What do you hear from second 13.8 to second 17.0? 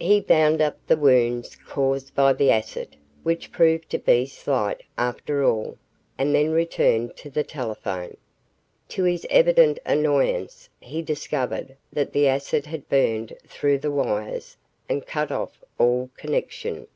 the wires and cut off all connection.